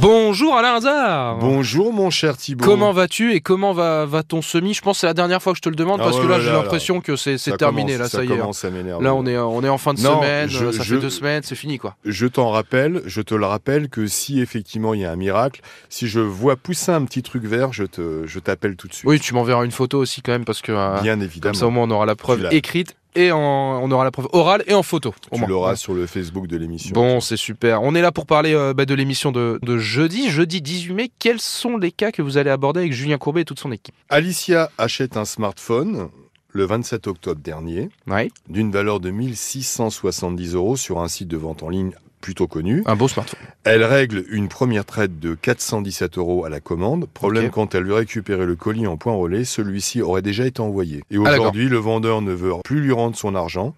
Bonjour 0.00 0.56
Alain 0.56 0.74
Hazard 0.74 1.38
Bonjour 1.38 1.92
mon 1.92 2.10
cher 2.10 2.36
Thibault. 2.36 2.64
Comment 2.64 2.92
vas-tu 2.92 3.32
et 3.32 3.40
comment 3.40 3.72
va, 3.72 4.04
va 4.04 4.22
ton 4.22 4.42
semi? 4.42 4.74
Je 4.74 4.82
pense 4.82 4.96
que 4.96 5.00
c'est 5.00 5.06
la 5.06 5.14
dernière 5.14 5.42
fois 5.42 5.52
que 5.52 5.56
je 5.56 5.62
te 5.62 5.68
le 5.68 5.74
demande 5.74 6.00
Ah 6.00 6.04
parce 6.04 6.16
ouais, 6.18 6.22
que 6.24 6.28
là 6.28 6.40
j'ai 6.40 6.50
l'impression 6.52 7.00
que 7.00 7.16
c'est 7.16 7.38
c'est 7.38 7.50
Ça 7.52 7.56
terminé, 7.56 7.94
commence- 7.94 8.12
là 8.12 8.18
ça, 8.18 8.24
y 8.24 8.26
est. 8.32 8.36
commence 8.36 8.64
à 8.64 8.70
m'énerver. 8.70 9.02
Là 9.04 9.14
on 9.14 9.24
est, 9.26 9.38
on 9.38 9.62
est 9.64 9.68
en 9.68 9.78
fin 9.78 9.94
de 9.94 10.00
Non, 10.00 10.20
semaine, 10.20 10.48
je- 10.48 10.70
ça 10.72 10.82
je- 10.82 10.94
fait 10.94 11.00
deux 11.00 11.10
semaines, 11.10 11.42
c'est 11.44 11.54
fini 11.54 11.78
quoi. 11.78 11.96
Je 12.04 12.26
t'en 12.26 12.50
rappelle, 12.50 13.02
je 13.06 13.20
te 13.22 13.34
le 13.34 13.46
rappelle 13.46 13.88
que 13.88 14.06
si 14.06 14.40
effectivement 14.40 14.92
il 14.94 15.00
y 15.00 15.04
a 15.04 15.10
un 15.12 15.16
miracle, 15.16 15.60
si 15.88 16.08
je 16.08 16.20
vois 16.20 16.56
pousser 16.56 16.92
un 16.92 17.04
petit 17.04 17.22
truc 17.22 17.44
vert, 17.44 17.72
je 17.72 17.84
te, 17.84 18.26
je 18.26 18.38
t'appelle 18.38 18.76
tout 18.76 18.88
de 18.88 18.94
suite. 18.94 19.08
Oui, 19.08 19.18
tu 19.20 19.34
m'enverras 19.34 19.64
une 19.64 19.70
photo 19.72 19.98
aussi 19.98 20.20
quand 20.20 20.32
même 20.32 20.44
parce 20.44 20.60
que 20.62 20.72
euh, 20.72 21.00
Bien 21.00 21.14
comme 21.14 21.22
évidemment. 21.22 21.54
ça 21.54 21.66
au 21.66 21.70
moins 21.70 21.84
on 21.84 21.90
aura 21.90 22.06
la 22.06 22.16
preuve 22.16 22.46
écrite 22.50 22.96
et 23.16 23.32
en- 23.32 23.38
on 23.82 23.90
aura 23.90 24.04
la 24.04 24.10
preuve 24.12 24.28
orale 24.32 24.62
et 24.68 24.74
en 24.74 24.82
photo. 24.84 25.14
au 25.32 25.36
tu 25.36 25.46
l'auras 25.46 25.74
sur 25.74 25.94
le 25.94 26.06
Facebook 26.06 26.46
de 26.46 26.56
l'émission. 26.56 26.92
Bon, 26.94 27.20
c'est 27.20 27.36
super. 27.36 27.82
On 27.82 27.94
est 27.94 28.02
là 28.02 28.12
pour 28.12 28.26
parler 28.26 28.54
euh, 28.54 28.74
bah, 28.74 28.84
de 28.84 28.94
l'émission 28.94 29.32
de, 29.32 29.58
de 29.62 29.78
jeudi, 29.78 30.30
jeudi 30.30 30.60
18 30.62 30.94
mai. 30.94 31.10
Quels 31.18 31.40
sont 31.40 31.76
les 31.76 31.90
cas 31.90 32.12
que 32.12 32.22
vous 32.22 32.36
allez 32.38 32.50
aborder 32.50 32.80
avec 32.80 32.92
Julien 32.92 33.18
Courbet 33.18 33.40
et 33.40 33.44
toute 33.44 33.58
son 33.58 33.72
équipe? 33.72 33.94
Alicia 34.10 34.70
achète 34.78 35.16
un 35.16 35.24
smartphone 35.24 36.08
le 36.48 36.64
27 36.64 37.06
octobre 37.06 37.40
dernier 37.42 37.88
Ouais, 38.06 38.30
d'une 38.48 38.70
valeur 38.70 39.00
de 39.00 39.10
1670 39.10 40.54
euros 40.54 40.76
sur 40.76 41.00
un 41.00 41.08
site 41.08 41.28
de 41.28 41.36
vente 41.36 41.62
en 41.62 41.68
ligne 41.68 41.92
plutôt 42.26 42.48
connu. 42.48 42.82
un 42.86 42.96
beau 42.96 43.06
smartphone. 43.06 43.38
Elle 43.62 43.84
règle 43.84 44.24
une 44.30 44.48
première 44.48 44.84
traite 44.84 45.20
de 45.20 45.36
417 45.36 46.18
euros 46.18 46.44
à 46.44 46.48
la 46.48 46.58
commande. 46.58 47.06
Problème 47.14 47.50
quand 47.50 47.72
elle 47.76 47.84
lui 47.84 47.92
récupérait 47.92 48.46
le 48.46 48.56
colis 48.56 48.88
en 48.88 48.96
point 48.96 49.12
relais, 49.12 49.44
celui-ci 49.44 50.02
aurait 50.02 50.22
déjà 50.22 50.44
été 50.44 50.60
envoyé. 50.60 51.04
Et 51.12 51.18
Ah, 51.24 51.34
aujourd'hui, 51.34 51.68
le 51.68 51.76
vendeur 51.76 52.22
ne 52.22 52.32
veut 52.32 52.54
plus 52.64 52.80
lui 52.80 52.90
rendre 52.90 53.14
son 53.14 53.36
argent, 53.36 53.76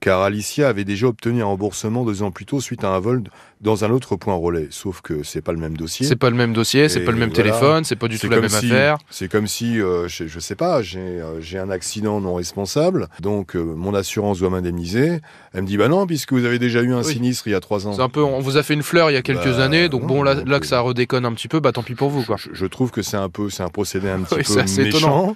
car 0.00 0.22
Alicia 0.22 0.68
avait 0.68 0.84
déjà 0.84 1.06
obtenu 1.06 1.42
un 1.42 1.46
remboursement 1.46 2.04
deux 2.04 2.22
ans 2.22 2.30
plus 2.30 2.46
tôt 2.46 2.60
suite 2.60 2.84
à 2.84 2.88
un 2.88 3.00
vol 3.00 3.22
dans 3.60 3.84
un 3.84 3.90
autre 3.90 4.16
point 4.16 4.34
relais. 4.34 4.68
Sauf 4.70 5.02
que 5.02 5.22
c'est 5.22 5.42
pas 5.42 5.52
le 5.52 5.58
même 5.58 5.76
dossier. 5.76 6.06
C'est 6.06 6.16
pas 6.16 6.30
le 6.30 6.36
même 6.36 6.54
dossier, 6.54 6.88
c'est 6.88 7.00
pas 7.00 7.10
le 7.12 7.18
même 7.18 7.28
voilà. 7.28 7.50
téléphone, 7.50 7.84
c'est 7.84 7.96
pas 7.96 8.08
du 8.08 8.18
tout 8.18 8.30
la 8.30 8.40
même 8.40 8.48
si- 8.48 8.66
affaire. 8.72 8.96
C'est 9.10 9.30
comme 9.30 9.46
si, 9.46 9.78
euh, 9.80 10.08
je, 10.08 10.26
je 10.26 10.40
sais 10.40 10.54
pas, 10.54 10.80
j'ai 10.80 10.98
euh, 11.00 11.40
j'ai 11.42 11.58
un 11.58 11.68
accident 11.68 12.20
non 12.22 12.34
responsable, 12.36 13.08
donc 13.20 13.54
euh, 13.56 13.62
mon 13.62 13.92
assurance 13.94 14.38
doit 14.38 14.48
m'indemniser. 14.48 15.20
Elle 15.52 15.62
me 15.62 15.66
dit, 15.66 15.76
bah 15.76 15.88
non, 15.88 16.06
puisque 16.06 16.32
vous 16.32 16.46
avez 16.46 16.58
déjà 16.58 16.80
eu 16.80 16.94
un 16.94 17.02
Oui. 17.02 17.12
sinistre 17.12 17.46
il 17.48 17.50
y 17.50 17.54
a 17.54 17.60
trois 17.60 17.86
ans. 17.86 17.92
C'est 17.92 18.00
un 18.00 18.08
peu, 18.08 18.22
on 18.22 18.40
vous 18.40 18.56
a 18.56 18.62
fait 18.62 18.72
une 18.74 18.82
fleur 18.82 19.10
il 19.10 19.14
y 19.14 19.16
a 19.18 19.22
quelques 19.22 19.44
Bah, 19.44 19.64
années, 19.64 19.90
donc 19.90 20.02
non, 20.02 20.08
bon 20.08 20.22
là, 20.22 20.34
donc, 20.36 20.48
là 20.48 20.60
que 20.60 20.66
ça 20.66 20.80
redéconne 20.80 21.26
un 21.26 21.32
petit 21.34 21.48
peu, 21.48 21.60
bah 21.60 21.72
tant 21.72 21.82
pis 21.82 21.94
pour 21.94 22.08
vous 22.08 22.22
quoi. 22.22 22.36
Je, 22.38 22.48
je 22.54 22.64
trouve 22.66 22.90
que 22.90 23.02
c'est 23.02 23.18
un 23.18 23.28
peu, 23.28 23.50
c'est 23.50 23.62
un 23.62 23.68
procédé 23.68 24.08
un 24.08 24.20
petit 24.22 24.36
Oui, 24.36 24.42
peu 24.44 24.54
méchant. 24.54 25.34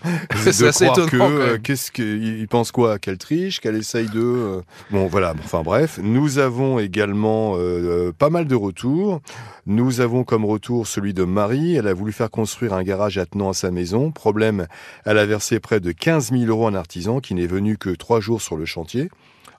C'est 0.50 0.66
assez 0.66 0.86
étonnant, 0.86 1.28
qu'est-ce 1.62 1.92
qu'il 1.92 2.38
il 2.40 2.48
pense 2.48 2.72
quoi 2.72 2.98
Qu'elle 2.98 3.18
triche 3.18 3.60
Qu'elle 3.60 3.76
essaye 3.76 4.06
de 4.08 4.53
euh, 4.54 4.62
Bon, 4.90 5.06
voilà. 5.06 5.34
Enfin 5.44 5.62
bref, 5.62 5.98
nous 6.02 6.38
avons 6.38 6.78
également 6.78 7.54
euh, 7.56 8.12
pas 8.12 8.30
mal 8.30 8.46
de 8.46 8.54
retours. 8.54 9.20
Nous 9.66 10.00
avons 10.00 10.24
comme 10.24 10.44
retour 10.44 10.86
celui 10.86 11.14
de 11.14 11.24
Marie. 11.24 11.74
Elle 11.74 11.88
a 11.88 11.94
voulu 11.94 12.12
faire 12.12 12.30
construire 12.30 12.74
un 12.74 12.82
garage 12.82 13.18
attenant 13.18 13.50
à 13.50 13.54
sa 13.54 13.70
maison. 13.70 14.10
Problème, 14.10 14.66
elle 15.04 15.18
a 15.18 15.26
versé 15.26 15.60
près 15.60 15.80
de 15.80 15.92
15 15.92 16.30
000 16.30 16.44
euros 16.44 16.66
à 16.66 16.70
un 16.70 16.74
artisan 16.74 17.20
qui 17.20 17.34
n'est 17.34 17.46
venu 17.46 17.76
que 17.78 17.90
trois 17.90 18.20
jours 18.20 18.42
sur 18.42 18.56
le 18.56 18.64
chantier. 18.64 19.08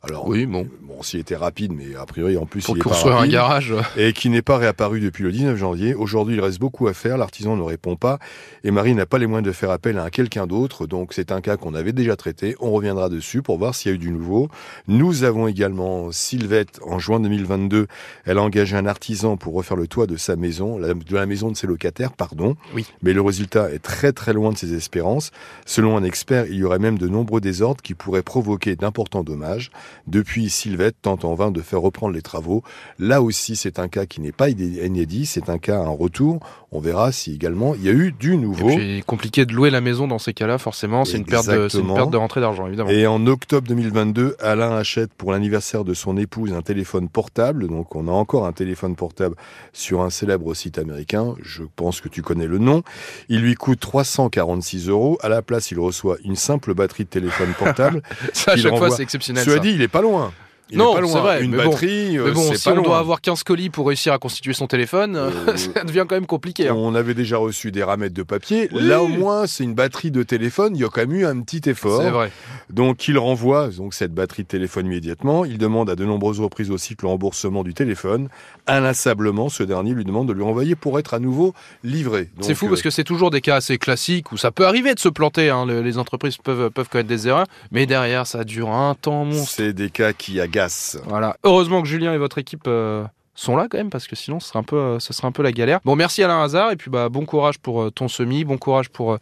Alors, 0.07 0.27
Oui, 0.27 0.45
bon, 0.45 0.67
bon, 0.83 1.01
s'il 1.01 1.19
était 1.19 1.35
rapide, 1.35 1.71
mais 1.73 1.95
a 1.95 2.05
priori 2.05 2.37
en 2.37 2.45
plus 2.45 2.63
pour 2.65 2.75
il 2.75 2.79
est 2.79 2.83
pas 2.83 2.89
construire 2.89 3.15
un 3.15 3.19
rapide 3.19 3.31
garage. 3.33 3.73
et 3.97 4.13
qui 4.13 4.29
n'est 4.29 4.41
pas 4.41 4.57
réapparu 4.57 4.99
depuis 4.99 5.23
le 5.23 5.31
19 5.31 5.57
janvier. 5.57 5.93
Aujourd'hui, 5.95 6.35
il 6.35 6.41
reste 6.41 6.59
beaucoup 6.59 6.87
à 6.87 6.93
faire, 6.93 7.17
l'artisan 7.17 7.55
ne 7.57 7.61
répond 7.63 7.95
pas, 7.95 8.19
et 8.63 8.71
Marie 8.71 8.93
n'a 8.93 9.05
pas 9.05 9.17
les 9.17 9.25
moyens 9.27 9.45
de 9.47 9.51
faire 9.51 9.71
appel 9.71 9.97
à 9.97 10.09
quelqu'un 10.11 10.45
d'autre, 10.47 10.85
donc 10.85 11.13
c'est 11.13 11.31
un 11.31 11.41
cas 11.41 11.57
qu'on 11.57 11.73
avait 11.73 11.91
déjà 11.93 12.15
traité, 12.15 12.55
on 12.59 12.71
reviendra 12.71 13.09
dessus 13.09 13.41
pour 13.41 13.57
voir 13.57 13.73
s'il 13.73 13.89
y 13.89 13.93
a 13.93 13.95
eu 13.95 13.99
du 13.99 14.11
nouveau. 14.11 14.49
Nous 14.87 15.23
avons 15.23 15.47
également 15.47 16.11
Sylvette, 16.11 16.79
en 16.85 16.99
juin 16.99 17.19
2022, 17.19 17.87
elle 18.25 18.37
a 18.37 18.41
engagé 18.43 18.75
un 18.75 18.85
artisan 18.85 19.37
pour 19.37 19.53
refaire 19.55 19.77
le 19.77 19.87
toit 19.87 20.05
de 20.07 20.17
sa 20.17 20.35
maison, 20.35 20.77
de 20.79 21.15
la 21.15 21.25
maison 21.25 21.49
de 21.51 21.57
ses 21.57 21.67
locataires, 21.67 22.13
pardon, 22.13 22.55
Oui. 22.75 22.85
mais 23.01 23.13
le 23.13 23.21
résultat 23.21 23.71
est 23.71 23.79
très 23.79 24.11
très 24.11 24.33
loin 24.33 24.51
de 24.51 24.57
ses 24.57 24.73
espérances. 24.75 25.31
Selon 25.65 25.97
un 25.97 26.03
expert, 26.03 26.45
il 26.47 26.55
y 26.57 26.63
aurait 26.63 26.79
même 26.79 26.97
de 26.99 27.07
nombreux 27.07 27.41
désordres 27.41 27.81
qui 27.81 27.95
pourraient 27.95 28.21
provoquer 28.23 28.75
d'importants 28.75 29.23
dommages. 29.23 29.71
Depuis, 30.07 30.49
Sylvette 30.49 30.95
tente 31.01 31.25
en 31.25 31.35
vain 31.35 31.51
de 31.51 31.61
faire 31.61 31.81
reprendre 31.81 32.13
les 32.13 32.21
travaux. 32.21 32.63
Là 32.99 33.21
aussi, 33.21 33.55
c'est 33.55 33.79
un 33.79 33.87
cas 33.87 34.05
qui 34.05 34.21
n'est 34.21 34.31
pas 34.31 34.49
inédit, 34.49 35.25
c'est 35.25 35.49
un 35.49 35.57
cas 35.57 35.79
en 35.79 35.95
retour. 35.95 36.39
On 36.71 36.79
verra 36.79 37.11
si 37.11 37.33
également 37.33 37.73
il 37.73 37.83
y 37.83 37.89
a 37.89 37.93
eu 37.93 38.11
du 38.11 38.33
Et 38.33 38.37
nouveau. 38.37 38.67
puis 38.67 39.01
compliqué 39.05 39.45
de 39.45 39.53
louer 39.53 39.69
la 39.69 39.81
maison 39.81 40.07
dans 40.07 40.19
ces 40.19 40.33
cas-là, 40.33 40.57
forcément, 40.57 41.05
c'est 41.05 41.17
une 41.17 41.25
perte 41.25 41.49
de, 41.49 41.69
c'est 41.69 41.79
une 41.79 41.93
perte 41.93 42.11
de 42.11 42.17
rentrée 42.17 42.41
d'argent 42.41 42.67
évidemment. 42.67 42.89
Et 42.89 43.07
en 43.07 43.25
octobre 43.27 43.67
2022, 43.67 44.35
Alain 44.39 44.75
achète 44.75 45.13
pour 45.13 45.31
l'anniversaire 45.31 45.85
de 45.85 45.93
son 45.93 46.17
épouse 46.17 46.53
un 46.53 46.61
téléphone 46.61 47.07
portable. 47.07 47.67
Donc 47.67 47.95
on 47.95 48.07
a 48.07 48.11
encore 48.11 48.45
un 48.45 48.51
téléphone 48.51 48.95
portable 48.95 49.35
sur 49.71 50.01
un 50.01 50.09
célèbre 50.09 50.53
site 50.53 50.77
américain. 50.77 51.35
Je 51.41 51.63
pense 51.75 52.01
que 52.01 52.09
tu 52.09 52.21
connais 52.21 52.47
le 52.47 52.57
nom. 52.57 52.83
Il 53.29 53.41
lui 53.41 53.55
coûte 53.55 53.79
346 53.79 54.89
euros. 54.89 55.17
À 55.21 55.29
la 55.29 55.41
place, 55.41 55.71
il 55.71 55.79
reçoit 55.79 56.17
une 56.23 56.35
simple 56.35 56.73
batterie 56.73 57.05
de 57.05 57.09
téléphone 57.09 57.53
portable. 57.57 58.01
Ça, 58.33 58.51
à 58.51 58.57
chaque 58.57 58.75
fois, 58.75 58.91
c'est 58.91 59.03
exceptionnel. 59.03 59.43
Cela 59.45 59.57
ça. 59.57 59.61
dit, 59.61 59.69
il 59.69 59.81
est 59.85 59.89
pas 59.89 60.01
loin. 60.01 60.31
Il 60.71 60.79
Non, 60.79 60.95
c'est 60.95 61.19
vrai, 61.19 61.43
Une 61.43 61.51
mais 61.51 61.63
bon. 61.63 61.69
batterie, 61.69 62.17
euh, 62.17 62.25
Mais 62.25 62.31
bon, 62.31 62.41
c'est 62.49 62.57
si 62.57 62.63
pas 62.65 62.71
on 62.71 62.75
loin. 62.77 62.83
doit 62.85 62.97
avoir 62.97 63.21
15 63.21 63.43
colis 63.43 63.69
pour 63.69 63.85
réussir 63.87 64.13
à 64.13 64.17
constituer 64.17 64.53
son 64.53 64.65
téléphone, 64.65 65.15
Euh, 65.15 65.29
ça 65.55 65.83
devient 65.83 66.05
quand 66.09 66.15
même 66.15 66.25
compliqué. 66.25 66.69
hein. 66.69 66.73
On 66.75 66.95
avait 66.95 67.13
déjà 67.13 67.37
reçu 67.37 67.71
des 67.71 67.83
ramettes 67.83 68.13
de 68.13 68.23
papier. 68.23 68.67
Oui. 68.71 68.81
Là, 68.81 69.03
au 69.03 69.07
moins, 69.07 69.45
c'est 69.45 69.63
une 69.63 69.75
batterie 69.75 70.09
de 70.09 70.23
téléphone. 70.23 70.75
Il 70.75 70.81
y 70.81 70.83
a 70.83 70.89
quand 70.89 71.01
même 71.01 71.13
eu 71.13 71.23
un 71.23 71.39
petit 71.41 71.69
effort. 71.69 72.01
C'est 72.01 72.09
vrai. 72.09 72.31
Donc, 72.69 73.07
il 73.07 73.17
renvoie 73.17 73.69
donc 73.69 73.93
cette 73.93 74.13
batterie 74.13 74.43
de 74.43 74.47
téléphone 74.47 74.87
immédiatement. 74.87 75.45
Il 75.45 75.57
demande 75.57 75.89
à 75.89 75.95
de 75.95 76.03
nombreuses 76.05 76.39
reprises 76.39 76.71
au 76.71 76.77
site 76.77 77.01
le 77.03 77.07
remboursement 77.07 77.63
du 77.63 77.73
téléphone. 77.73 78.29
Inlassablement, 78.67 79.49
ce 79.49 79.63
dernier 79.63 79.91
lui 79.93 80.03
demande 80.03 80.27
de 80.27 80.33
lui 80.33 80.43
renvoyer 80.43 80.75
pour 80.75 80.97
être 80.99 81.13
à 81.13 81.19
nouveau 81.19 81.53
livré. 81.83 82.29
C'est 82.41 82.55
fou 82.55 82.65
euh, 82.65 82.69
parce 82.69 82.81
que 82.81 82.89
c'est 82.89 83.03
toujours 83.03 83.29
des 83.31 83.41
cas 83.41 83.55
assez 83.57 83.77
classiques 83.77 84.31
où 84.31 84.37
ça 84.37 84.51
peut 84.51 84.65
arriver 84.65 84.93
de 84.93 84.99
se 84.99 85.09
planter. 85.09 85.49
hein. 85.49 85.65
Le- 85.65 85.81
Les 85.81 85.97
entreprises 85.97 86.37
peuvent, 86.37 86.69
peuvent 86.71 86.89
commettre 86.89 87.09
des 87.09 87.27
erreurs, 87.27 87.45
mais 87.71 87.85
derrière, 87.85 88.25
ça 88.27 88.43
dure 88.43 88.69
un 88.71 88.95
temps 88.95 89.25
monstre. 89.25 89.51
c'est 89.51 89.73
des 89.73 89.89
cas 89.89 90.13
qui 90.13 90.39
agacent. 90.41 90.97
Voilà. 91.07 91.37
Heureusement 91.43 91.81
que 91.81 91.87
Julien 91.87 92.13
et 92.13 92.17
votre 92.17 92.37
équipe 92.39 92.63
euh, 92.67 93.03
sont 93.35 93.55
là 93.57 93.67
quand 93.69 93.77
même 93.77 93.89
parce 93.89 94.07
que 94.07 94.15
sinon 94.15 94.39
ce 94.39 94.47
serait 94.49 94.59
un 94.59 94.63
peu, 94.63 94.77
euh, 94.77 94.99
ce 94.99 95.13
serait 95.13 95.27
un 95.27 95.31
peu 95.31 95.43
la 95.43 95.51
galère. 95.51 95.79
Bon, 95.85 95.95
merci 95.95 96.23
Alain 96.23 96.41
Hazard 96.41 96.71
et 96.71 96.75
puis 96.77 96.89
bah 96.89 97.09
bon 97.09 97.25
courage 97.25 97.59
pour 97.59 97.81
euh, 97.83 97.91
ton 97.91 98.07
semi, 98.07 98.43
bon 98.45 98.57
courage 98.57 98.89
pour 98.89 99.13
euh, 99.13 99.17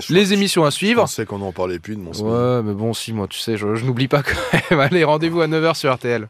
Je 0.00 0.14
les 0.14 0.32
émissions 0.32 0.64
à 0.64 0.70
Je 0.70 0.76
suivre. 0.76 1.02
pensais 1.02 1.26
qu'on 1.26 1.38
n'en 1.38 1.52
parlait 1.52 1.78
plus 1.78 1.96
de 1.96 2.00
mon 2.00 2.12
semaine. 2.12 2.32
Ouais, 2.32 2.62
mais 2.62 2.74
bon, 2.74 2.94
si 2.94 3.12
moi, 3.12 3.26
tu 3.28 3.38
sais, 3.38 3.56
je, 3.56 3.74
je 3.74 3.84
n'oublie 3.84 4.08
pas 4.08 4.22
quand 4.22 4.58
même. 4.70 4.80
Allez, 4.80 5.04
rendez-vous 5.04 5.40
à 5.40 5.48
9h 5.48 5.74
sur 5.74 5.92
RTL. 5.92 6.28